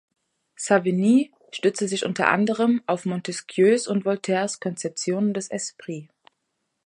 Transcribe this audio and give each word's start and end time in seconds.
Savigny 0.55 1.31
stützte 1.51 1.87
sich 1.87 2.05
unter 2.07 2.29
anderem 2.29 2.81
auf 2.87 3.05
Montesquieus 3.05 3.87
und 3.87 4.03
Voltaires 4.03 4.59
Konzeptionen 4.59 5.31
des 5.31 5.51
"esprit". 5.51 6.09